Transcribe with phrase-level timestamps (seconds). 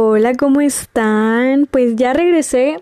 [0.00, 1.66] Hola, ¿cómo están?
[1.68, 2.80] Pues ya regresé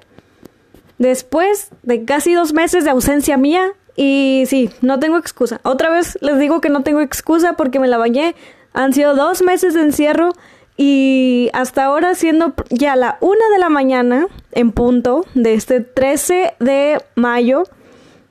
[0.99, 5.63] después de casi dos meses de ausencia mía y sí, no tengo excusa.
[5.63, 8.35] Otra vez les digo que no tengo excusa porque me la bañé.
[8.75, 10.35] Han sido dos meses de encierro
[10.77, 16.57] y hasta ahora siendo ya la una de la mañana en punto de este 13
[16.61, 17.63] de mayo.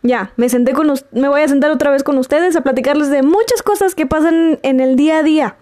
[0.03, 3.23] Ya, me senté con me voy a sentar otra vez con ustedes a platicarles de
[3.23, 5.55] muchas cosas que pasan en el día a día,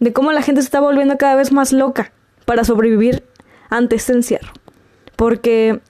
[0.00, 2.10] de cómo la gente se está volviendo cada vez más loca
[2.46, 3.24] para sobrevivir
[3.68, 4.52] ante este encierro.
[5.16, 5.80] Porque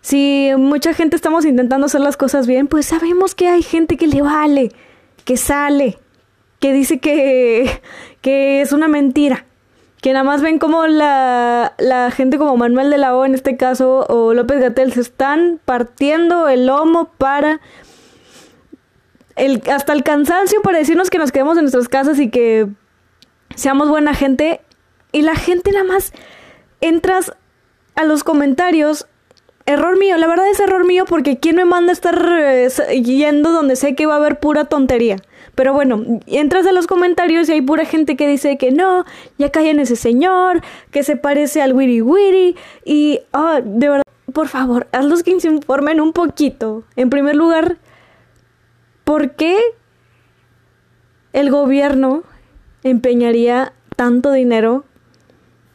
[0.00, 4.08] si mucha gente estamos intentando hacer las cosas bien, pues sabemos que hay gente que
[4.08, 4.72] le vale,
[5.24, 5.98] que sale,
[6.58, 7.80] que dice que,
[8.20, 9.46] que es una mentira.
[10.02, 13.56] Que nada más ven como la, la gente como Manuel de la O en este
[13.56, 17.62] caso o López Gatel se están partiendo el lomo para
[19.36, 22.68] el, hasta el cansancio para decirnos que nos quedemos en nuestras casas y que
[23.54, 24.60] seamos buena gente
[25.14, 26.12] y la gente nada más
[26.80, 27.32] entras
[27.94, 29.06] a los comentarios.
[29.64, 32.68] Error mío, la verdad es error mío porque ¿quién me manda a estar eh,
[33.02, 35.16] yendo donde sé que va a haber pura tontería?
[35.54, 39.04] Pero bueno, entras a los comentarios y hay pura gente que dice que no,
[39.38, 44.02] ya callen ese señor, que se parece al Wiri Wiri y, oh, de verdad,
[44.32, 46.82] por favor, hazlos que se informen un poquito.
[46.96, 47.78] En primer lugar,
[49.04, 49.58] ¿por qué
[51.32, 52.24] el gobierno
[52.82, 54.84] empeñaría tanto dinero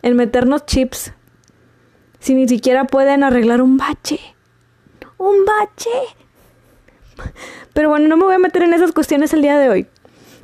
[0.01, 1.13] en meternos chips
[2.19, 4.19] si ni siquiera pueden arreglar un bache.
[5.17, 5.89] Un bache.
[7.73, 9.87] Pero bueno, no me voy a meter en esas cuestiones el día de hoy.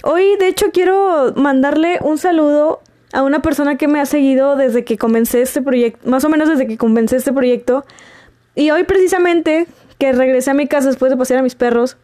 [0.03, 2.81] Hoy, de hecho, quiero mandarle un saludo
[3.13, 6.49] a una persona que me ha seguido desde que comencé este proyecto, más o menos
[6.49, 7.85] desde que comencé este proyecto.
[8.55, 9.67] Y hoy precisamente,
[9.97, 11.97] que regresé a mi casa después de pasear a mis perros,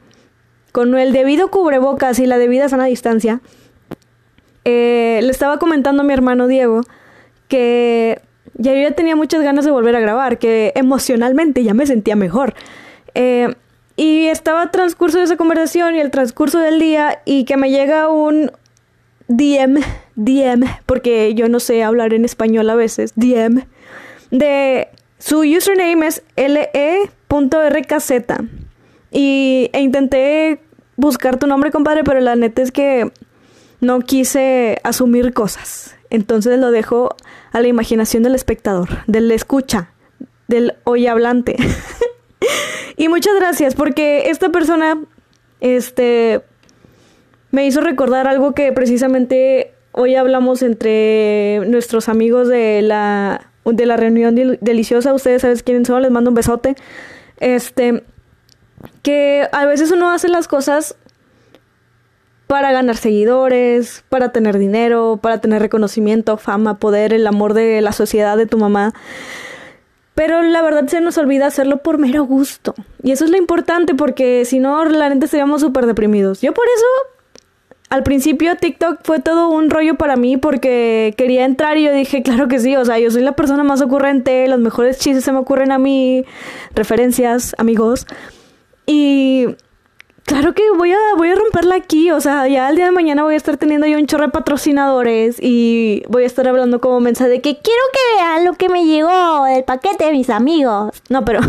[0.71, 3.41] con el debido cubrebocas y la debida sana distancia,
[4.63, 6.81] eh, le estaba comentando a mi hermano Diego
[7.51, 8.21] que
[8.53, 12.15] ya yo ya tenía muchas ganas de volver a grabar, que emocionalmente ya me sentía
[12.15, 12.53] mejor.
[13.13, 13.53] Eh,
[13.97, 18.07] y estaba transcurso de esa conversación y el transcurso del día y que me llega
[18.07, 18.51] un
[19.27, 19.81] DM,
[20.15, 23.65] DM, porque yo no sé hablar en español a veces, DM,
[24.31, 24.87] de
[25.19, 26.71] su username es le.rkz.
[29.11, 30.61] Y e intenté
[30.95, 33.11] buscar tu nombre, compadre, pero la neta es que
[33.81, 35.97] no quise asumir cosas.
[36.11, 37.15] Entonces lo dejo
[37.51, 39.93] a la imaginación del espectador, del escucha,
[40.47, 41.55] del hoy hablante.
[42.97, 44.99] y muchas gracias porque esta persona
[45.61, 46.41] este
[47.49, 53.95] me hizo recordar algo que precisamente hoy hablamos entre nuestros amigos de la de la
[53.95, 56.75] reunión deliciosa, ustedes saben quiénes son, les mando un besote.
[57.37, 58.03] Este
[59.03, 60.95] que a veces uno hace las cosas
[62.51, 67.93] para ganar seguidores, para tener dinero, para tener reconocimiento, fama, poder, el amor de la
[67.93, 68.93] sociedad de tu mamá.
[70.15, 72.75] Pero la verdad se nos olvida hacerlo por mero gusto.
[73.03, 76.41] Y eso es lo importante porque si no, la neta estaríamos súper deprimidos.
[76.41, 77.45] Yo por eso,
[77.87, 82.21] al principio TikTok fue todo un rollo para mí porque quería entrar y yo dije,
[82.21, 85.31] claro que sí, o sea, yo soy la persona más ocurrente, los mejores chistes se
[85.31, 86.25] me ocurren a mí,
[86.75, 88.07] referencias, amigos.
[88.85, 89.55] Y
[90.25, 93.23] Claro que voy a, voy a romperla aquí, o sea, ya el día de mañana
[93.23, 96.99] voy a estar teniendo yo un chorro de patrocinadores y voy a estar hablando como
[96.99, 101.01] mensaje de que quiero que vean lo que me llegó del paquete de mis amigos.
[101.09, 101.41] No, pero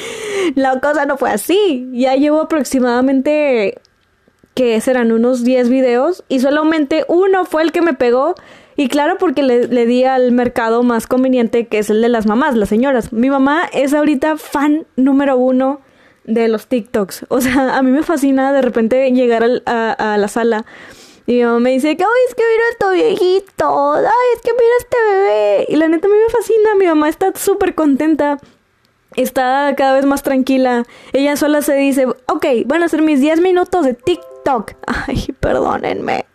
[0.54, 1.88] la cosa no fue así.
[1.92, 3.80] Ya llevo aproximadamente,
[4.54, 8.34] que serán unos 10 videos y solamente uno fue el que me pegó.
[8.76, 12.26] Y claro, porque le, le, di al mercado más conveniente, que es el de las
[12.26, 13.12] mamás, las señoras.
[13.12, 15.80] Mi mamá es ahorita fan número uno
[16.26, 17.26] de los TikToks.
[17.28, 20.64] O sea, a mí me fascina de repente llegar a, la sala
[21.26, 24.04] y mi mamá me dice que, ay, es que mira esto viejito, ay,
[24.34, 25.66] es que mira este bebé.
[25.68, 28.38] Y la neta a mí me fascina, mi mamá está súper contenta,
[29.16, 30.84] está cada vez más tranquila.
[31.12, 34.74] Ella sola se dice, ok, van a ser mis 10 minutos de TikTok.
[34.86, 36.26] Ay, perdónenme.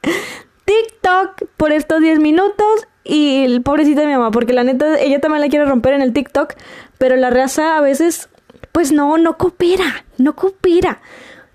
[0.66, 5.42] TikTok por estos 10 minutos y pobrecita de mi mamá, porque la neta ella también
[5.42, 6.54] la quiere romper en el TikTok,
[6.98, 8.30] pero la raza a veces
[8.72, 11.02] pues no, no coopera, no coopera.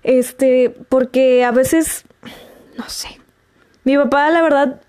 [0.03, 2.03] Este, porque a veces,
[2.77, 3.19] no sé.
[3.83, 4.81] Mi papá, la verdad,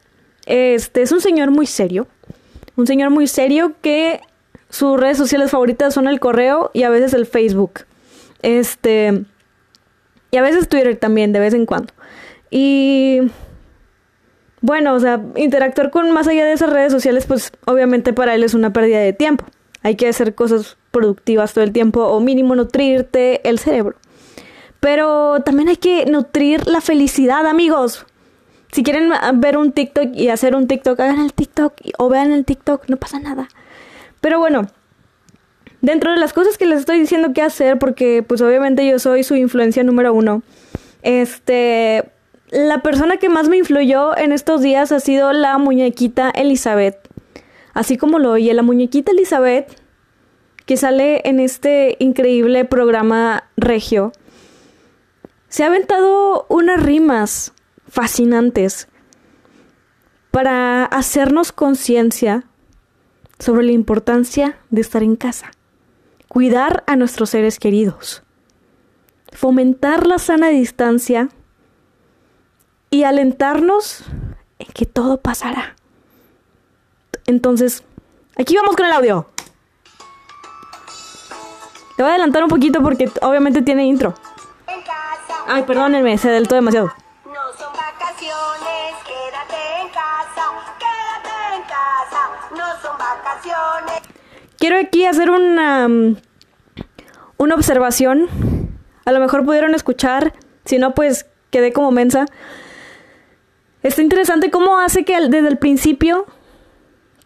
[0.46, 2.06] este, es un señor muy serio.
[2.76, 4.20] Un señor muy serio que
[4.70, 7.80] sus redes sociales favoritas son el correo y a veces el Facebook.
[8.42, 9.24] Este,
[10.30, 11.92] y a veces Twitter también, de vez en cuando.
[12.50, 13.20] Y
[14.60, 18.42] bueno, o sea, interactuar con más allá de esas redes sociales, pues obviamente para él
[18.42, 19.46] es una pérdida de tiempo.
[19.82, 23.96] Hay que hacer cosas productivas todo el tiempo o mínimo nutrirte el cerebro.
[24.80, 28.06] Pero también hay que nutrir la felicidad, amigos.
[28.72, 32.44] Si quieren ver un TikTok y hacer un TikTok, hagan el TikTok o vean el
[32.44, 33.48] TikTok, no pasa nada.
[34.20, 34.68] Pero bueno,
[35.80, 39.22] dentro de las cosas que les estoy diciendo que hacer, porque pues obviamente yo soy
[39.22, 40.42] su influencia número uno,
[41.02, 42.10] este,
[42.50, 46.96] la persona que más me influyó en estos días ha sido la muñequita Elizabeth.
[47.74, 49.77] Así como lo oye, la muñequita Elizabeth,
[50.68, 54.12] que sale en este increíble programa regio,
[55.48, 57.54] se ha aventado unas rimas
[57.88, 58.86] fascinantes
[60.30, 62.44] para hacernos conciencia
[63.38, 65.52] sobre la importancia de estar en casa,
[66.28, 68.22] cuidar a nuestros seres queridos,
[69.32, 71.30] fomentar la sana distancia
[72.90, 74.04] y alentarnos
[74.58, 75.76] en que todo pasará.
[77.24, 77.84] Entonces,
[78.36, 79.28] aquí vamos con el audio.
[81.98, 84.14] Te voy a adelantar un poquito porque obviamente tiene intro.
[85.48, 86.92] Ay, perdónenme, se adelantó demasiado.
[87.24, 90.44] No son vacaciones, quédate en casa,
[90.78, 94.02] quédate en casa, no son vacaciones.
[94.58, 96.16] Quiero aquí hacer una, mm,
[97.38, 98.28] una observación.
[99.04, 100.34] A lo mejor pudieron escuchar,
[100.66, 102.26] si no, pues quedé como mensa.
[103.82, 106.26] Está interesante cómo hace que desde el principio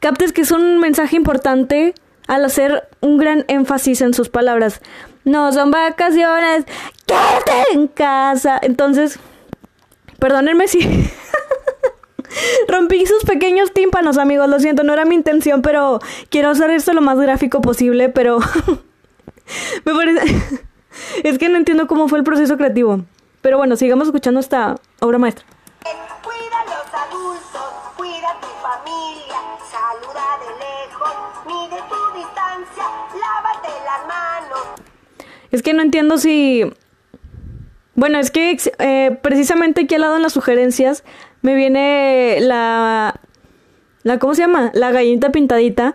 [0.01, 1.95] captes que es un mensaje importante
[2.27, 4.81] al hacer un gran énfasis en sus palabras.
[5.25, 6.65] No son vacaciones,
[7.07, 8.59] quédate en casa.
[8.63, 9.19] Entonces,
[10.19, 10.81] perdónenme si
[12.69, 14.49] rompí sus pequeños tímpanos, amigos.
[14.49, 16.01] Lo siento, no era mi intención, pero
[16.31, 18.39] quiero hacer esto lo más gráfico posible, pero
[19.85, 20.63] me parece...
[21.25, 23.05] es que no entiendo cómo fue el proceso creativo.
[23.41, 25.45] Pero bueno, sigamos escuchando esta obra maestra.
[35.53, 36.65] Es que no entiendo si...
[37.95, 41.05] Bueno, es que eh, precisamente aquí al lado en las sugerencias
[41.43, 43.21] me viene la...
[44.03, 44.73] la ¿Cómo se llama?
[44.75, 45.95] La gallinita pintadita.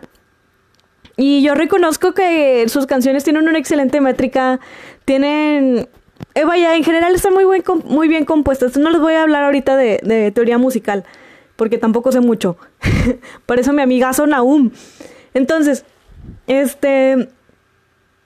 [1.16, 4.60] Y yo reconozco que sus canciones tienen una excelente métrica,
[5.04, 5.88] tienen...
[6.34, 8.76] Eh, vaya, en general están muy, buen, muy bien compuestas.
[8.76, 11.04] No les voy a hablar ahorita de, de teoría musical,
[11.56, 12.56] porque tampoco sé mucho.
[13.46, 14.70] Por eso mi amigazo Naum.
[15.34, 15.84] Entonces,
[16.46, 17.28] este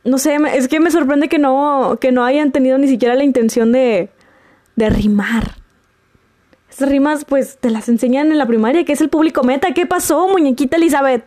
[0.05, 3.25] no sé, es que me sorprende que no, que no hayan tenido ni siquiera la
[3.25, 4.11] intención de,
[4.77, 5.57] de rimar.
[6.71, 9.75] Esas rimas, pues, te las enseñan en la primaria, que es el público meta.
[9.75, 11.25] ¿Qué pasó, muñequita Elizabeth?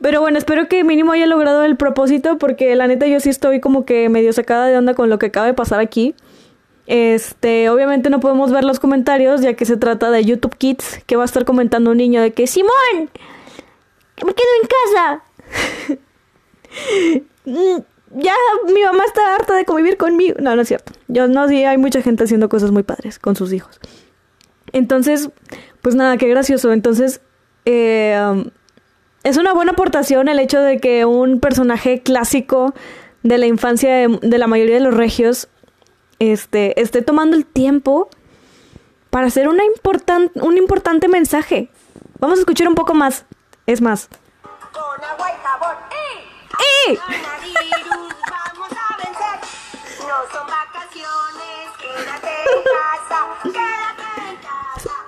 [0.00, 3.60] Pero bueno, espero que mínimo haya logrado el propósito, porque la neta yo sí estoy
[3.60, 6.14] como que medio sacada de onda con lo que acaba de pasar aquí.
[6.86, 11.16] Este, obviamente no podemos ver los comentarios, ya que se trata de YouTube Kids, que
[11.16, 13.10] va a estar comentando un niño de que, Simón,
[14.24, 15.22] me quedo en casa.
[17.44, 17.78] Mm,
[18.14, 18.34] ya
[18.66, 20.36] mi mamá está harta de convivir conmigo.
[20.40, 20.92] No, no es cierto.
[21.08, 23.80] Yo no, sí, hay mucha gente haciendo cosas muy padres con sus hijos.
[24.72, 25.30] Entonces,
[25.80, 26.72] pues nada, qué gracioso.
[26.72, 27.20] Entonces,
[27.64, 28.50] eh, um,
[29.22, 32.74] es una buena aportación el hecho de que un personaje clásico
[33.22, 35.48] de la infancia de, la mayoría de los regios
[36.18, 38.08] este, esté tomando el tiempo
[39.10, 39.62] para hacer una
[40.34, 41.70] un importante mensaje.
[42.18, 43.26] Vamos a escuchar un poco más.
[43.66, 44.08] Es más.
[44.72, 45.81] Con agua y jabón.
[46.62, 46.98] ¡Eh!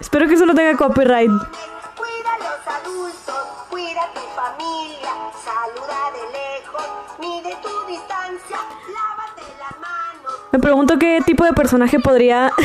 [0.01, 1.29] Espero que eso no tenga copyright.
[1.29, 5.11] Cuida a los adultos, cuida a tu familia,
[5.43, 6.87] saluda de lejos,
[7.19, 8.59] mide tu distancia,
[8.93, 10.33] lávate las manos.
[10.53, 12.53] Me pregunto qué tipo de personaje podría...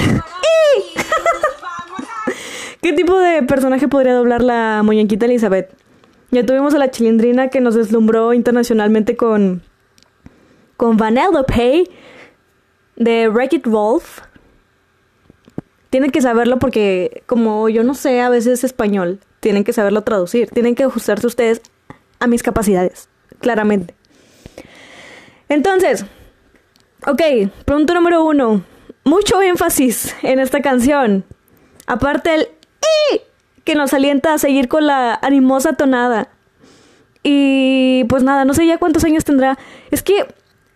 [2.82, 5.79] ¿Qué tipo de personaje podría doblar la muñequita Elizabeth?
[6.32, 9.64] Ya tuvimos a la chilindrina que nos deslumbró internacionalmente con,
[10.78, 11.86] con Vanellope
[12.96, 14.22] de Wreck-It Wolf.
[15.90, 20.50] Tienen que saberlo porque, como yo no sé a veces español, tienen que saberlo traducir.
[20.50, 21.62] Tienen que ajustarse ustedes
[22.20, 23.10] a mis capacidades,
[23.40, 23.96] claramente.
[25.48, 26.06] Entonces,
[27.08, 27.22] ok,
[27.66, 28.64] punto número uno.
[29.04, 31.26] Mucho énfasis en esta canción.
[31.88, 32.50] Aparte el
[33.70, 36.30] que nos alienta a seguir con la animosa tonada.
[37.22, 39.60] Y pues nada, no sé ya cuántos años tendrá.
[39.92, 40.26] Es que,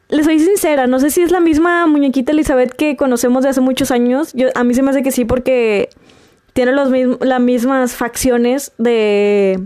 [0.09, 3.61] les soy sincera, no sé si es la misma muñequita Elizabeth que conocemos de hace
[3.61, 4.31] muchos años.
[4.33, 5.89] Yo, a mí se me hace que sí porque
[6.53, 9.59] tiene los las mismas facciones de,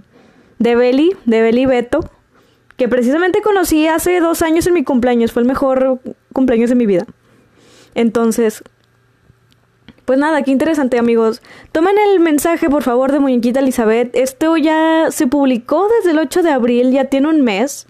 [0.59, 2.09] de Belly, de Belly Beto,
[2.77, 5.33] que precisamente conocí hace dos años en mi cumpleaños.
[5.33, 5.99] Fue el mejor
[6.31, 7.05] cumpleaños de mi vida.
[7.93, 8.63] Entonces,
[10.07, 11.41] pues nada, qué interesante amigos.
[11.73, 14.15] Tomen el mensaje por favor de Muñequita Elizabeth.
[14.15, 17.87] Esto ya se publicó desde el 8 de abril, ya tiene un mes.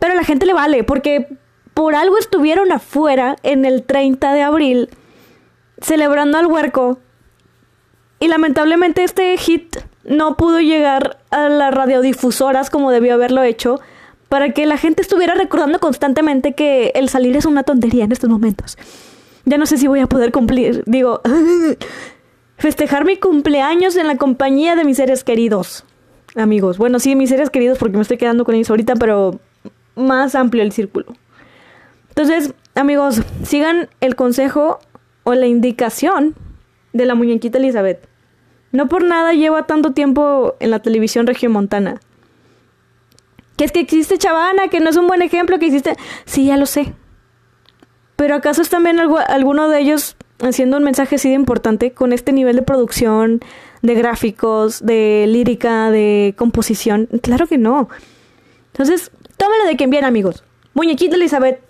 [0.00, 1.28] Pero a la gente le vale, porque
[1.72, 4.90] por algo estuvieron afuera en el 30 de abril
[5.80, 6.98] celebrando al huerco.
[8.18, 13.78] Y lamentablemente este hit no pudo llegar a las radiodifusoras como debió haberlo hecho
[14.28, 18.28] para que la gente estuviera recordando constantemente que el salir es una tontería en estos
[18.28, 18.76] momentos.
[19.44, 21.20] Ya no sé si voy a poder cumplir, digo,
[22.56, 25.84] festejar mi cumpleaños en la compañía de mis seres queridos.
[26.34, 29.38] Amigos, bueno, sí, mis seres queridos porque me estoy quedando con ellos ahorita, pero
[29.94, 31.06] más amplio el círculo.
[32.08, 34.78] Entonces, amigos, sigan el consejo
[35.24, 36.34] o la indicación
[36.92, 38.08] de la muñequita Elizabeth.
[38.72, 42.00] No por nada lleva tanto tiempo en la televisión regiomontana.
[43.56, 45.96] Que es que existe Chavana, que no es un buen ejemplo, que existe...
[46.24, 46.92] Sí, ya lo sé.
[48.16, 52.32] Pero ¿acaso es también alguno de ellos haciendo un mensaje así de importante con este
[52.32, 53.40] nivel de producción,
[53.82, 57.08] de gráficos, de lírica, de composición?
[57.22, 57.88] Claro que no.
[58.72, 60.44] Entonces, tómelo de quien viene, amigos.
[60.74, 61.60] Muñequita Elizabeth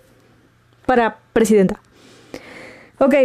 [0.85, 1.79] para presidenta.
[2.99, 3.15] Ok.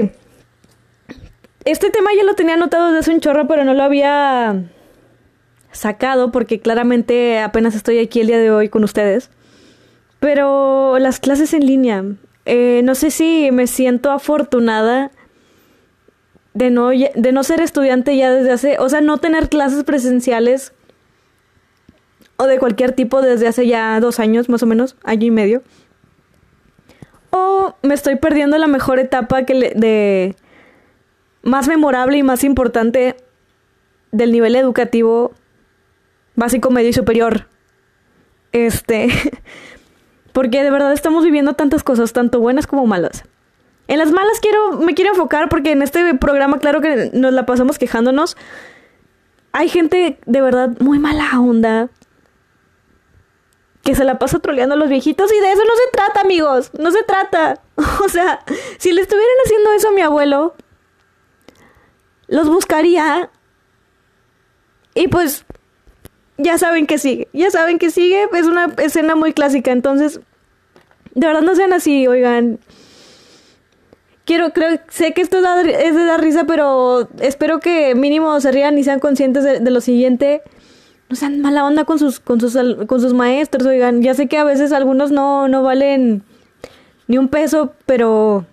[1.64, 4.64] Este tema ya lo tenía anotado desde hace un chorro, pero no lo había
[5.72, 9.30] sacado porque claramente apenas estoy aquí el día de hoy con ustedes.
[10.20, 12.04] Pero las clases en línea,
[12.52, 15.12] eh, no sé si me siento afortunada
[16.52, 20.72] de no, de no ser estudiante ya desde hace, o sea, no tener clases presenciales
[22.38, 25.62] o de cualquier tipo desde hace ya dos años, más o menos, año y medio.
[27.30, 30.34] O me estoy perdiendo la mejor etapa que de
[31.42, 33.14] más memorable y más importante
[34.10, 35.34] del nivel educativo
[36.34, 37.46] básico, medio y superior.
[38.50, 39.08] Este,
[40.32, 43.24] porque de verdad estamos viviendo tantas cosas, tanto buenas como malas.
[43.88, 47.44] En las malas quiero, me quiero enfocar porque en este programa, claro que nos la
[47.46, 48.36] pasamos quejándonos.
[49.52, 51.88] Hay gente de verdad muy mala onda
[53.82, 56.70] que se la pasa troleando a los viejitos y de eso no se trata, amigos.
[56.78, 57.60] No se trata.
[58.04, 58.44] O sea,
[58.78, 60.54] si le estuvieran haciendo eso a mi abuelo,
[62.28, 63.30] los buscaría
[64.94, 65.44] y pues
[66.42, 67.28] ya saben que sigue.
[67.32, 68.26] Ya saben que sigue.
[68.32, 69.72] Es una escena muy clásica.
[69.72, 70.20] Entonces,
[71.14, 72.58] de verdad no sean así, oigan.
[74.24, 78.78] Quiero, creo, sé que esto es de dar risa, pero espero que mínimo se rían
[78.78, 80.42] y sean conscientes de, lo siguiente.
[81.08, 82.56] No sean mala onda con sus, con sus,
[82.86, 84.02] con sus maestros, oigan.
[84.02, 86.22] Ya sé que a veces algunos no, no valen
[87.08, 88.46] ni un peso, pero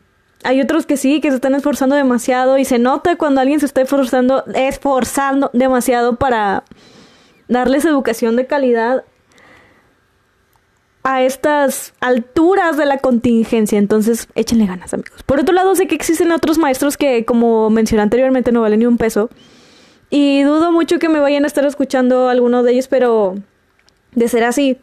[0.44, 3.68] hay otros que sí, que se están esforzando demasiado y se nota cuando alguien se
[3.68, 6.64] está esforzando, esforzando demasiado para
[7.48, 9.04] darles educación de calidad
[11.04, 13.78] a estas alturas de la contingencia.
[13.78, 15.24] Entonces, échenle ganas, amigos.
[15.24, 18.86] Por otro lado, sé que existen otros maestros que, como mencioné anteriormente, no valen ni
[18.86, 19.30] un peso.
[20.10, 23.36] Y dudo mucho que me vayan a estar escuchando algunos de ellos, pero
[24.14, 24.78] de ser así,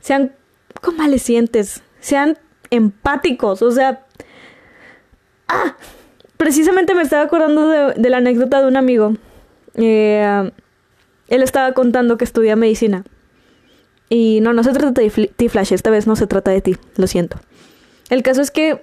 [0.00, 0.32] sean
[0.80, 2.36] convalecientes, sean
[2.70, 4.04] empáticos, o sea...
[5.48, 5.76] ¡Ah!
[6.36, 9.14] Precisamente me estaba acordando de, la anécdota de un amigo.
[9.76, 10.50] Eh,
[11.28, 13.04] él estaba contando que estudia medicina.
[14.08, 16.76] Y no, no se trata de ti, Flash, esta vez no se trata de ti,
[16.96, 17.38] lo siento.
[18.10, 18.82] El caso es que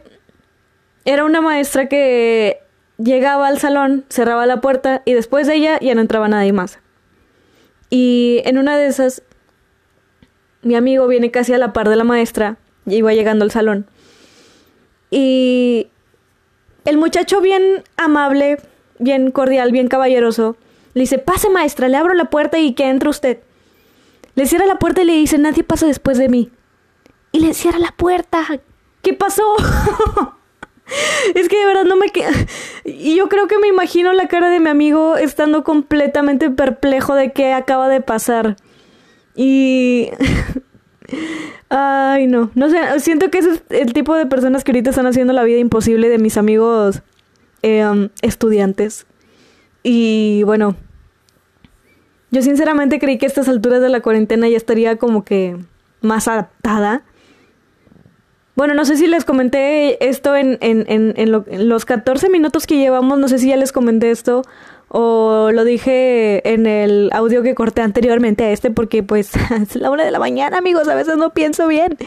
[1.06, 2.60] era una maestra que
[2.98, 6.80] llegaba al salón, cerraba la puerta y después de ella ya no entraba nadie más.
[7.90, 9.24] Y en una de esas,
[10.64, 13.86] mi amigo viene casi a la par de la maestra y iba llegando al salón.
[15.10, 15.88] Y
[16.86, 18.58] el muchacho bien amable,
[18.98, 20.56] bien cordial, bien caballeroso,
[20.94, 23.40] le dice, pase maestra, le abro la puerta y que entre usted.
[24.36, 26.50] Le cierra la puerta y le dice, nadie pasa después de mí.
[27.32, 28.46] Y le cierra la puerta.
[29.02, 29.44] ¿Qué pasó?
[31.36, 32.32] es que de verdad no me queda...
[32.84, 37.32] Y yo creo que me imagino la cara de mi amigo estando completamente perplejo de
[37.32, 38.58] qué acaba de pasar.
[39.36, 40.10] Y...
[41.70, 42.52] Ay, no.
[42.54, 45.44] No sé, siento que ese es el tipo de personas que ahorita están haciendo la
[45.44, 47.02] vida imposible de mis amigos
[47.62, 49.06] em, estudiantes.
[49.84, 50.76] Y bueno,
[52.32, 55.58] yo sinceramente creí que a estas alturas de la cuarentena ya estaría como que
[56.02, 57.04] más adaptada.
[58.56, 63.18] Bueno, no sé si les comenté esto en, en, en, los 14 minutos que llevamos,
[63.18, 64.44] no sé si ya les comenté esto
[64.88, 69.90] o lo dije en el audio que corté anteriormente a este porque pues es la
[69.90, 71.98] una de la mañana amigos, a veces no pienso bien.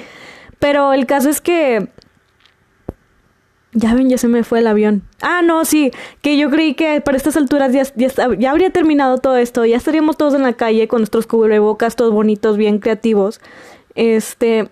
[0.58, 1.88] Pero el caso es que
[3.74, 5.02] ya ven, ya se me fue el avión.
[5.20, 5.90] Ah, no, sí,
[6.22, 10.34] que yo creí que para estas alturas ya, habría terminado todo esto, ya estaríamos todos
[10.34, 13.40] en la calle con nuestros cubrebocas, todos bonitos, bien creativos.
[13.94, 14.70] Este...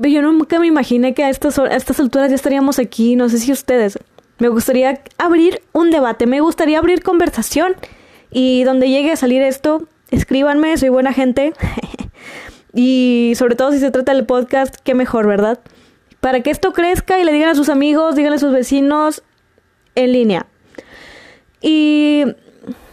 [0.00, 3.38] Yo nunca me imaginé que a estas, a estas alturas ya estaríamos aquí, no sé
[3.38, 3.98] si ustedes.
[4.38, 7.74] Me gustaría abrir un debate, me gustaría abrir conversación
[8.30, 11.52] y donde llegue a salir esto, escríbanme, soy buena gente.
[12.72, 15.58] y sobre todo si se trata del podcast, qué mejor, ¿verdad?
[16.20, 19.22] Para que esto crezca y le digan a sus amigos, díganle a sus vecinos
[19.94, 20.46] en línea.
[21.60, 22.24] Y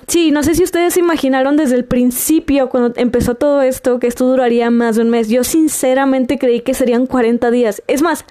[0.08, 4.08] sí, no sé si ustedes se imaginaron desde el principio, cuando empezó todo esto, que
[4.08, 5.29] esto duraría más de un mes.
[5.29, 7.84] Yo sinceramente creí que serían 40 días.
[7.88, 8.25] Es más,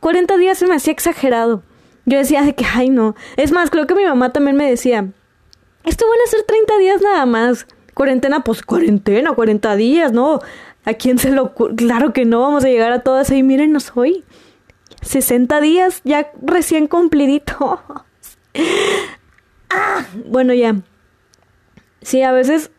[0.00, 1.62] 40 días se me hacía exagerado.
[2.06, 3.14] Yo decía de que, ay no.
[3.36, 5.06] Es más, creo que mi mamá también me decía,
[5.84, 7.66] esto van a ser 30 días nada más.
[7.94, 10.40] Cuarentena, pues cuarentena, 40 días, ¿no?
[10.88, 11.52] ¿A quién se lo...
[11.52, 13.42] Claro que no, vamos a llegar a todas ahí.
[13.42, 14.24] Mírenos hoy.
[15.02, 17.78] 60 días ya recién cumplidito.
[19.70, 20.76] ah, bueno, ya.
[22.00, 22.70] Sí, a veces...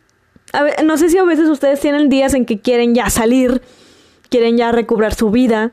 [0.82, 3.62] no sé si a veces ustedes tienen días en que quieren ya salir,
[4.28, 5.70] quieren ya recobrar su vida,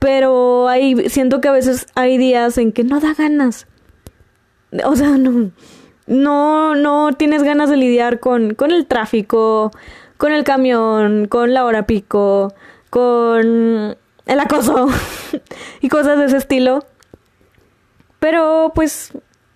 [0.00, 3.68] pero hay, siento que a veces hay días en que no da ganas.
[4.84, 5.52] O sea, no,
[6.08, 9.70] no, no tienes ganas de lidiar con, con el tráfico,
[10.20, 12.52] con el camión, con la hora pico,
[12.90, 13.96] con
[14.26, 14.86] el acoso
[15.80, 16.84] y cosas de ese estilo.
[18.18, 19.14] Pero pues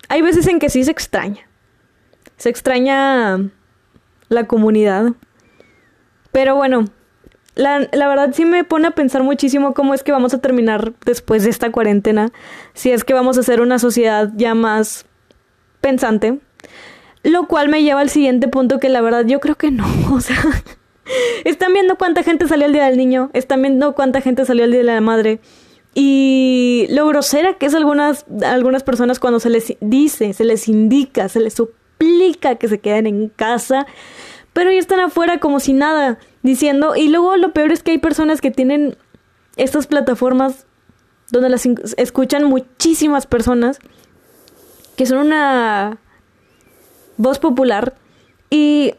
[0.09, 1.47] hay veces en que sí se extraña.
[2.37, 3.51] Se extraña
[4.29, 5.13] la comunidad.
[6.31, 6.85] Pero bueno,
[7.53, 10.93] la, la, verdad sí me pone a pensar muchísimo cómo es que vamos a terminar
[11.05, 12.31] después de esta cuarentena.
[12.73, 15.05] Si es que vamos a ser una sociedad ya más
[15.79, 16.39] pensante.
[17.25, 19.85] Lo cual me lleva al siguiente punto que la verdad yo creo que no.
[20.13, 20.37] O sea,
[21.43, 24.71] están viendo cuánta gente salió el Día del Niño, están viendo cuánta gente salió el
[24.71, 25.39] Día de la Madre.
[25.95, 31.27] Y lo grosera que es algunas, algunas personas cuando se les dice, se les indica,
[31.27, 33.87] se les suplica que se queden en casa,
[34.53, 37.97] pero ya están afuera como si nada, diciendo, y luego lo peor es que hay
[37.97, 38.97] personas que tienen
[39.55, 40.67] estas plataformas
[41.31, 41.65] donde las
[41.97, 43.79] escuchan muchísimas personas,
[44.95, 45.97] que son una
[47.17, 47.95] voz popular,
[48.49, 48.93] y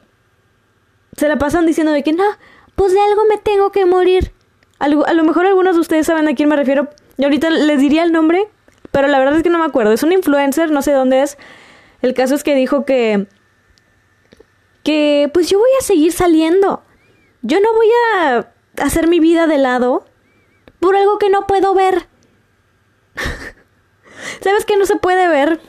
[1.17, 2.25] se la pasan diciendo de que no,
[2.75, 4.33] pues de algo me tengo que morir.
[4.79, 6.89] a lo mejor algunos de ustedes saben a quién me refiero.
[7.19, 8.49] Y ahorita les diría el nombre,
[8.91, 9.93] pero la verdad es que no me acuerdo.
[9.93, 11.39] Es un influencer, no sé dónde es.
[12.03, 13.27] El caso es que dijo que.
[14.83, 16.83] que pues yo voy a seguir saliendo.
[17.43, 20.05] Yo no voy a hacer mi vida de lado
[20.81, 22.09] por algo que no puedo ver.
[24.41, 25.61] ¿Sabes qué no se puede ver?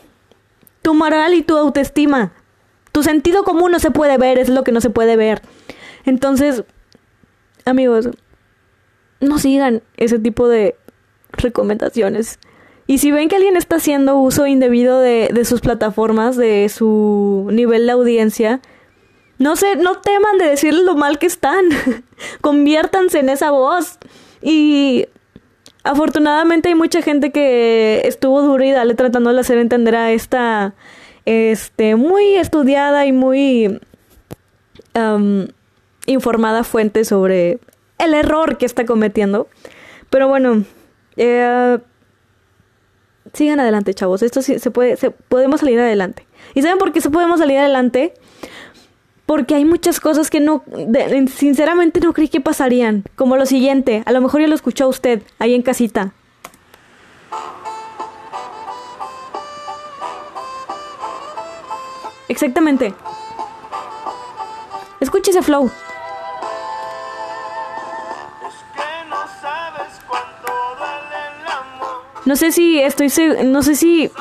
[0.81, 2.33] Tu moral y tu autoestima.
[2.97, 5.43] Tu sentido común no se puede ver, es lo que no se puede ver.
[6.03, 6.63] Entonces,
[7.63, 8.09] amigos,
[9.19, 10.75] no sigan ese tipo de
[11.31, 12.39] recomendaciones.
[12.87, 17.47] Y si ven que alguien está haciendo uso indebido de, de sus plataformas, de su
[17.51, 18.61] nivel de audiencia,
[19.37, 21.65] no se, no teman de decirles lo mal que están.
[22.41, 23.99] Conviértanse en esa voz.
[24.41, 25.05] Y
[25.83, 30.73] afortunadamente hay mucha gente que estuvo duro y dale tratando de hacer entender a esta
[31.27, 33.81] este, muy estudiada y muy
[36.07, 37.59] informada fuente sobre
[37.99, 39.47] el error que está cometiendo.
[40.09, 40.63] Pero bueno,
[41.17, 41.77] eh,
[43.33, 44.23] sigan adelante, chavos.
[44.23, 46.25] Esto sí se puede, se, podemos salir adelante.
[46.55, 48.13] ¿Y saben por qué se podemos salir adelante?
[49.25, 50.63] Porque hay muchas cosas que no,
[51.35, 53.03] sinceramente no creí que pasarían.
[53.17, 56.13] Como lo siguiente, a lo mejor ya lo escuchó usted ahí en casita.
[62.27, 62.93] Exactamente.
[64.99, 65.71] Escuche ese flow.
[72.25, 73.09] No sé si estoy
[73.45, 74.11] no sé si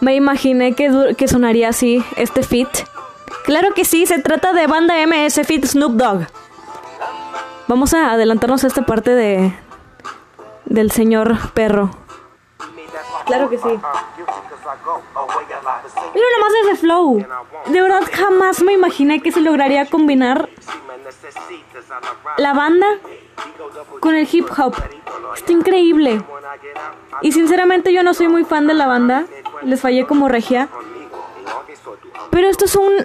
[0.00, 2.68] me imaginé que, que sonaría así este fit.
[3.44, 6.26] Claro que sí, se trata de banda MS Fit Snoop Dogg.
[7.68, 9.52] Vamos a adelantarnos a esta parte de
[10.64, 11.90] del señor perro.
[13.24, 13.68] Claro que sí.
[16.14, 17.26] Mira nomás ese flow.
[17.66, 20.48] De verdad jamás me imaginé que se lograría combinar
[22.38, 22.86] la banda
[24.00, 24.74] con el hip hop.
[25.34, 26.22] Está increíble.
[27.22, 29.26] Y sinceramente yo no soy muy fan de la banda.
[29.62, 30.68] Les fallé como regia.
[32.30, 33.04] Pero esto es un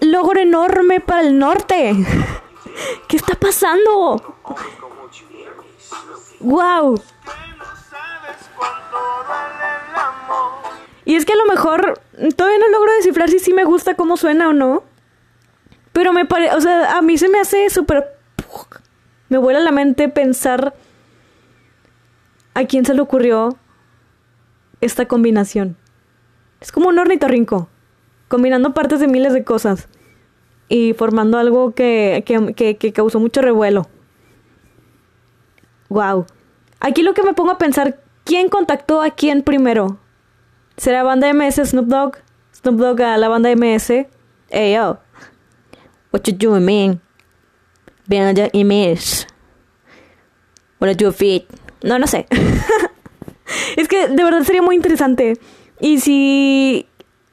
[0.00, 1.94] logro enorme para el norte.
[3.08, 4.36] ¿Qué está pasando?
[6.40, 7.00] ¡Wow!
[11.12, 12.00] Y es que a lo mejor
[12.36, 14.82] todavía no logro descifrar si sí me gusta cómo suena o no.
[15.92, 18.16] Pero me parece, o sea, a mí se me hace súper...
[19.28, 20.72] Me vuela la mente pensar
[22.54, 23.58] a quién se le ocurrió
[24.80, 25.76] esta combinación.
[26.62, 27.68] Es como un ornitorrinco,
[28.28, 29.90] combinando partes de miles de cosas
[30.70, 33.86] y formando algo que, que, que causó mucho revuelo.
[35.90, 36.24] Wow.
[36.80, 39.98] Aquí lo que me pongo a pensar, ¿quién contactó a quién primero?
[40.82, 42.16] ¿Será banda MS Snoop Dogg?
[42.50, 44.04] Snoop Dogg a la banda MS.
[44.50, 44.98] Hey yo,
[46.12, 47.00] what you doing, man?
[48.08, 49.28] Banda MS.
[50.80, 51.44] Wanna do a fit.
[51.84, 52.26] No, no sé.
[53.76, 55.38] es que de verdad sería muy interesante.
[55.78, 56.88] Y si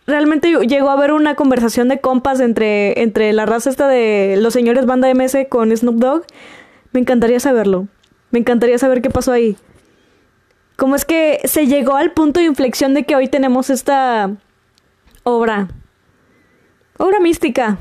[0.05, 4.53] realmente llegó a haber una conversación de compas entre, entre la raza esta de los
[4.53, 6.23] señores banda MS con Snoop Dogg,
[6.91, 7.88] me encantaría saberlo.
[8.29, 9.57] Me encantaría saber qué pasó ahí.
[10.79, 14.31] ¿Cómo es que se llegó al punto de inflexión de que hoy tenemos esta
[15.23, 15.67] obra?
[16.97, 17.77] Obra mística.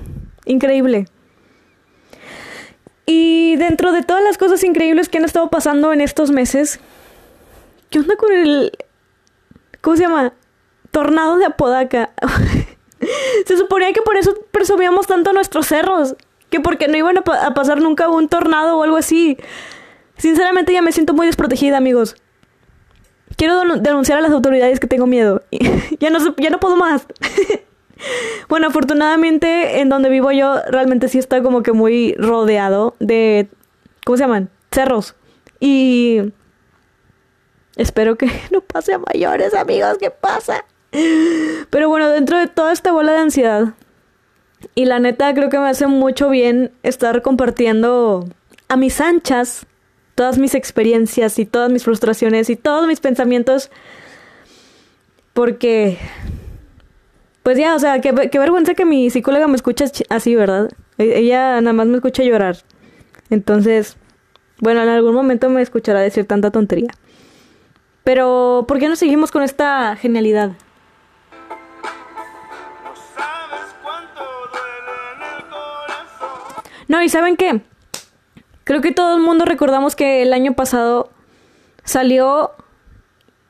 [0.46, 1.06] Increíble.
[3.06, 6.80] Y dentro de todas las cosas increíbles que han estado pasando en estos meses,
[7.88, 8.72] ¿qué onda con el...
[9.80, 10.32] ¿Cómo se llama?
[10.90, 12.10] Tornado de Apodaca.
[13.46, 16.16] se suponía que por eso presumíamos tanto nuestros cerros,
[16.50, 17.22] que porque no iban a,
[17.54, 19.38] pasar nunca un tornado o algo así.
[20.16, 22.16] Sinceramente ya me siento muy desprotegida, amigos.
[23.36, 25.42] Quiero denunciar a las autoridades que tengo miedo.
[26.00, 27.06] ya, no, ya no puedo más.
[28.48, 33.48] Bueno, afortunadamente en donde vivo yo realmente sí está como que muy rodeado de,
[34.04, 34.50] ¿cómo se llaman?
[34.70, 35.16] Cerros.
[35.60, 36.32] Y
[37.76, 40.64] espero que no pase a mayores, amigos, ¿qué pasa?
[40.90, 43.74] Pero bueno, dentro de toda esta bola de ansiedad,
[44.74, 48.26] y la neta creo que me hace mucho bien estar compartiendo
[48.68, 49.66] a mis anchas
[50.18, 53.70] todas mis experiencias y todas mis frustraciones y todos mis pensamientos,
[55.32, 55.96] porque
[57.44, 60.70] pues ya, o sea, qué, vergüenza que mi psicóloga me escucha así, ¿verdad?
[60.98, 62.56] E, ella nada más me escucha llorar.
[63.30, 63.96] Entonces,
[64.58, 66.90] bueno, en algún momento me escuchará decir tanta tontería.
[68.02, 70.50] Pero, ¿por qué no seguimos con esta genialidad?
[76.88, 77.60] No, y ¿saben qué?
[78.68, 81.08] Creo que todo el mundo recordamos que el año pasado
[81.84, 82.50] salió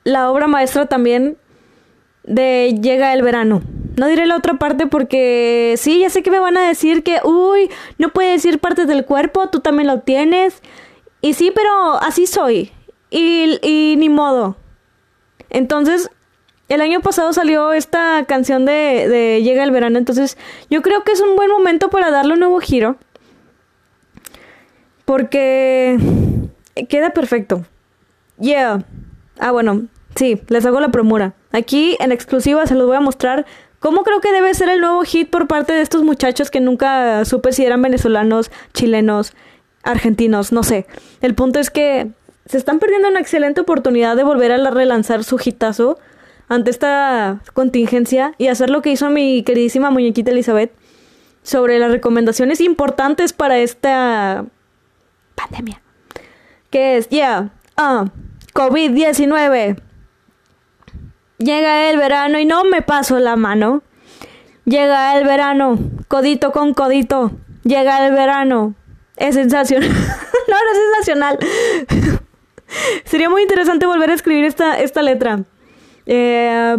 [0.05, 1.37] la obra maestra también
[2.23, 3.61] de Llega el verano.
[3.97, 7.19] No diré la otra parte porque sí, ya sé que me van a decir que,
[7.25, 10.61] uy, no puede decir partes del cuerpo, tú también lo tienes.
[11.19, 12.71] Y sí, pero así soy.
[13.09, 14.55] Y, y ni modo.
[15.49, 16.09] Entonces,
[16.69, 20.37] el año pasado salió esta canción de, de Llega el verano, entonces
[20.69, 22.95] yo creo que es un buen momento para darle un nuevo giro.
[25.09, 25.97] Porque
[26.87, 27.65] queda perfecto.
[28.39, 28.85] Yeah.
[29.39, 31.33] Ah, bueno, sí, les hago la promura.
[31.51, 33.47] Aquí en exclusiva se los voy a mostrar
[33.79, 37.25] cómo creo que debe ser el nuevo hit por parte de estos muchachos que nunca
[37.25, 39.33] supe si eran venezolanos, chilenos,
[39.81, 40.85] argentinos, no sé.
[41.21, 42.11] El punto es que
[42.45, 45.97] se están perdiendo una excelente oportunidad de volver a relanzar su hitazo
[46.49, 50.71] ante esta contingencia y hacer lo que hizo mi queridísima muñequita Elizabeth
[51.41, 54.45] sobre las recomendaciones importantes para esta
[55.41, 55.81] pandemia.
[56.69, 58.05] Que es, ya, ah,
[58.53, 59.81] COVID-19
[61.39, 63.81] Llega el verano y no me paso la mano.
[64.65, 67.31] Llega el verano, codito con codito.
[67.63, 68.75] Llega el verano.
[69.15, 69.89] Es sensacional.
[70.47, 71.39] no, no es sensacional.
[73.05, 75.39] Sería muy interesante volver a escribir esta, esta letra.
[76.05, 76.75] Eh,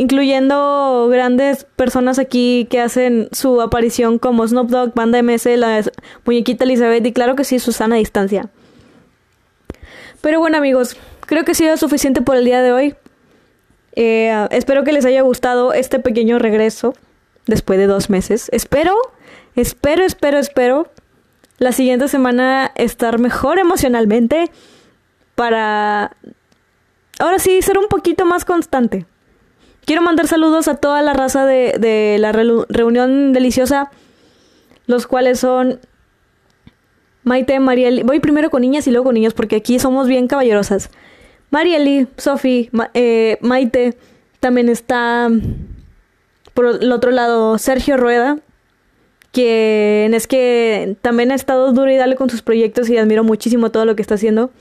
[0.00, 5.84] incluyendo grandes personas aquí que hacen su aparición como Snoop Dogg, Banda MS, la
[6.24, 8.48] muñequita Elizabeth y claro que sí, Susana a distancia.
[10.22, 12.94] Pero bueno amigos, creo que ha sido suficiente por el día de hoy.
[13.94, 16.94] Eh, espero que les haya gustado este pequeño regreso
[17.44, 18.48] después de dos meses.
[18.52, 18.96] Espero,
[19.54, 20.88] espero, espero, espero
[21.58, 24.50] la siguiente semana estar mejor emocionalmente
[25.34, 26.16] para
[27.18, 29.04] ahora sí ser un poquito más constante.
[29.90, 33.90] Quiero mandar saludos a toda la raza de, de la reunión deliciosa,
[34.86, 35.80] los cuales son
[37.24, 38.04] Maite, Mariel.
[38.04, 40.90] Voy primero con niñas y luego con niños porque aquí somos bien caballerosas.
[41.50, 43.96] Marieli, Sofi, eh, Maite,
[44.38, 45.28] también está
[46.54, 48.38] por el otro lado Sergio Rueda,
[49.32, 53.72] quien es que también ha estado duro y dale con sus proyectos y admiro muchísimo
[53.72, 54.52] todo lo que está haciendo.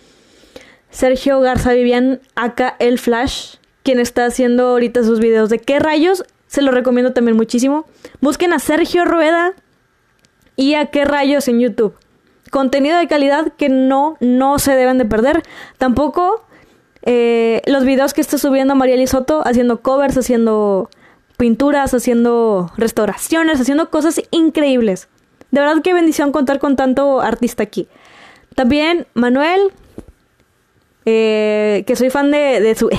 [0.90, 6.24] Sergio Garza Vivian, acá el Flash, quien está haciendo ahorita sus videos de qué rayos,
[6.48, 7.86] se lo recomiendo también muchísimo.
[8.22, 9.54] Busquen a Sergio Rueda
[10.56, 11.94] y a qué rayos en YouTube.
[12.50, 15.44] Contenido de calidad que no, no se deben de perder.
[15.78, 16.44] Tampoco
[17.04, 20.90] eh, los videos que está subiendo María Soto haciendo covers, haciendo
[21.38, 25.08] pinturas, haciendo restauraciones, haciendo cosas increíbles.
[25.52, 27.88] De verdad qué bendición contar con tanto artista aquí.
[28.56, 29.72] También Manuel,
[31.06, 32.90] eh, que soy fan de, de su...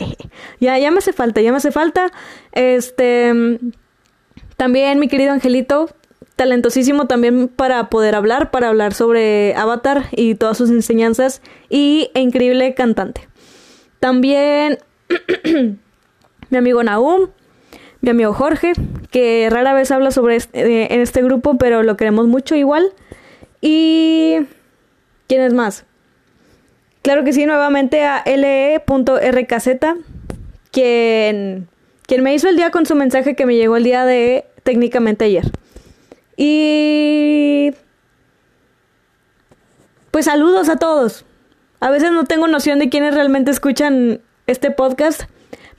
[0.60, 2.10] ya, ya me hace falta, ya me hace falta.
[2.52, 3.58] Este...
[4.56, 5.88] También mi querido Angelito,
[6.36, 12.20] talentosísimo también para poder hablar, para hablar sobre Avatar y todas sus enseñanzas y e
[12.20, 13.26] increíble cantante.
[14.00, 14.78] También
[16.50, 17.28] mi amigo Naum,
[18.02, 18.72] mi amigo Jorge,
[19.10, 22.92] que rara vez habla sobre este, eh, en este grupo, pero lo queremos mucho igual.
[23.62, 24.40] Y...
[25.26, 25.86] ¿Quién es más?
[27.02, 29.68] Claro que sí, nuevamente a le.rkz,
[30.70, 31.68] quien,
[32.06, 35.24] quien me hizo el día con su mensaje que me llegó el día de técnicamente
[35.24, 35.44] ayer.
[36.36, 37.72] Y
[40.10, 41.24] pues saludos a todos.
[41.80, 45.22] A veces no tengo noción de quiénes realmente escuchan este podcast,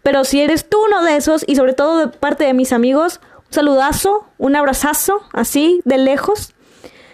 [0.02, 3.22] pero si eres tú uno de esos y sobre todo de parte de mis amigos,
[3.38, 6.54] un saludazo, un abrazazo, así, de lejos.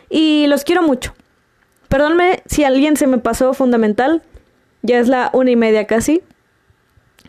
[0.09, 1.13] Y los quiero mucho.
[1.89, 4.23] Perdónme si alguien se me pasó fundamental.
[4.81, 6.21] Ya es la una y media casi.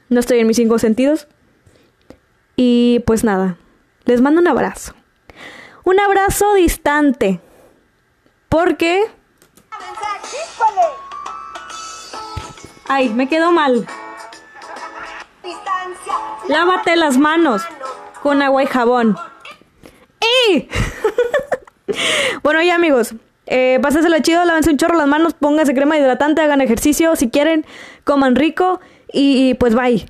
[0.08, 1.28] No estoy en mis cinco sentidos.
[2.56, 3.56] Y pues nada,
[4.04, 4.94] les mando un abrazo.
[5.84, 7.40] Un abrazo distante.
[8.48, 9.02] Porque...
[12.88, 13.86] Ay, me quedó mal.
[16.48, 17.62] Lávate las manos
[18.22, 19.16] con agua y jabón.
[20.48, 20.68] ¡Y!
[22.42, 23.14] bueno, ya amigos,
[23.50, 27.64] eh, pásensela chido, lávense un chorro las manos, pónganse crema hidratante, hagan ejercicio si quieren,
[28.04, 28.80] coman rico
[29.12, 30.06] y pues bye.